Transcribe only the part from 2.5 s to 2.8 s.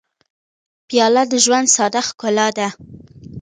ده.